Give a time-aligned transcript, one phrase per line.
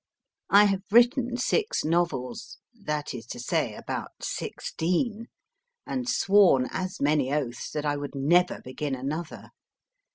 [0.49, 5.27] I have written six novels (that is to say, about sixteen),
[5.85, 9.51] and sworn as many oaths that I would never begin another.